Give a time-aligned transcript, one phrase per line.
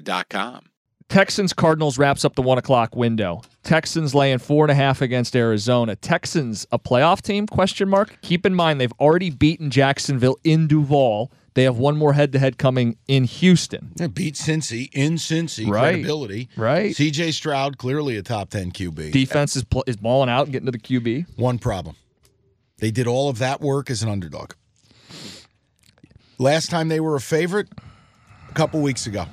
[0.00, 0.66] Serta.com.
[1.08, 3.42] Texans Cardinals wraps up the one o'clock window.
[3.64, 5.94] Texans laying four and a half against Arizona.
[5.94, 7.46] Texans a playoff team?
[7.46, 8.16] Question mark.
[8.22, 11.30] Keep in mind they've already beaten Jacksonville in Duval.
[11.54, 13.92] They have one more head to head coming in Houston.
[13.96, 15.68] They beat Cincy in Cincy.
[15.68, 15.90] Right.
[15.90, 16.48] Credibility.
[16.56, 16.94] Right.
[16.94, 19.12] CJ Stroud, clearly a top 10 QB.
[19.12, 21.26] Defense is pl- is balling out and getting to the QB.
[21.36, 21.94] One problem.
[22.78, 24.54] They did all of that work as an underdog.
[26.38, 27.68] Last time they were a favorite,
[28.48, 29.26] a couple weeks ago,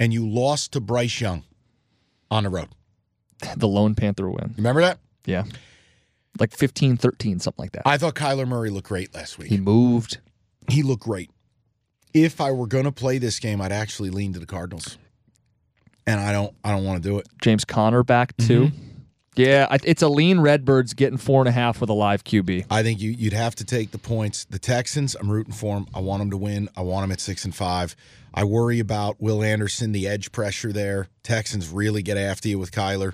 [0.00, 1.44] and you lost to Bryce Young
[2.30, 2.68] on the road.
[3.56, 4.54] The Lone Panther win.
[4.56, 4.98] Remember that?
[5.24, 5.44] Yeah.
[6.38, 7.82] Like 15 13, something like that.
[7.86, 9.48] I thought Kyler Murray looked great last week.
[9.48, 10.18] he moved.
[10.68, 11.30] He looked great.
[12.14, 14.98] If I were going to play this game, I'd actually lean to the Cardinals.
[16.06, 17.26] And I don't I don't want to do it.
[17.42, 18.66] James Conner back too.
[18.66, 18.87] Mm-hmm.
[19.38, 22.66] Yeah, it's a lean Redbirds getting four and a half with a live QB.
[22.70, 24.44] I think you, you'd have to take the points.
[24.46, 25.86] The Texans, I'm rooting for them.
[25.94, 26.68] I want them to win.
[26.76, 27.94] I want them at six and five.
[28.34, 31.06] I worry about Will Anderson, the edge pressure there.
[31.22, 33.12] Texans really get after you with Kyler.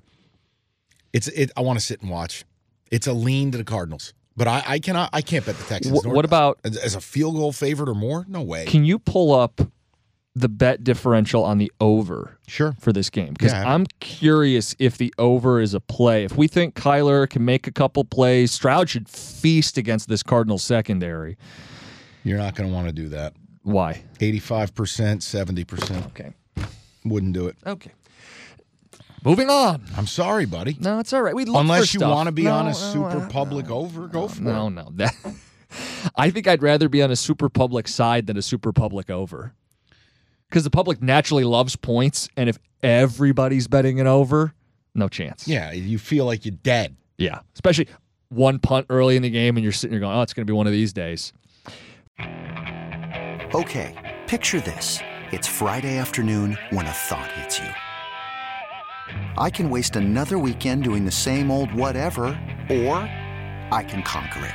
[1.12, 1.50] It's it.
[1.56, 2.44] I want to sit and watch.
[2.90, 5.10] It's a lean to the Cardinals, but I, I cannot.
[5.12, 6.00] I can't bet the Texans.
[6.00, 8.24] Wh- nor- what about- as a field goal favorite or more?
[8.28, 8.64] No way.
[8.64, 9.60] Can you pull up
[10.36, 12.74] the bet differential on the over sure.
[12.80, 13.32] for this game?
[13.34, 13.72] Because Yeah.
[13.72, 16.24] I'm curious if the over is a play.
[16.24, 20.58] If we think Kyler can make a couple plays, Stroud should feast against this cardinal
[20.58, 21.36] secondary.
[22.24, 23.34] You're not going to want to do that.
[23.62, 24.02] Why?
[24.20, 26.06] 85 percent, 70 percent.
[26.06, 26.32] Okay.
[27.04, 27.56] Wouldn't do it.
[27.66, 27.92] Okay.
[29.24, 29.82] Moving on.
[29.96, 30.76] I'm sorry, buddy.
[30.80, 31.34] No, it's all right.
[31.34, 33.70] We look for Unless you want to be No, on a no, super uh, public
[33.70, 34.70] over, go for No, it.
[34.70, 34.90] no.
[34.94, 35.14] That
[36.16, 39.54] I think I'd rather be on a super public side than a super public over.
[40.48, 44.54] Because the public naturally loves points, and if everybody's betting it over,
[44.94, 45.48] no chance.
[45.48, 46.96] Yeah, you feel like you're dead.
[47.18, 47.40] Yeah.
[47.54, 47.88] Especially
[48.28, 50.52] one punt early in the game and you're sitting there going, Oh, it's gonna be
[50.52, 51.32] one of these days.
[53.54, 55.00] Okay, picture this.
[55.32, 57.68] It's Friday afternoon when a thought hits you.
[59.36, 62.24] I can waste another weekend doing the same old whatever,
[62.70, 62.96] or
[63.72, 64.54] I can conquer it.